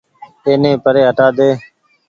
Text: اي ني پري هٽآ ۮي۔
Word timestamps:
اي 0.45 0.53
ني 0.63 0.71
پري 0.83 1.01
هٽآ 1.07 1.27
ۮي۔ 1.37 1.49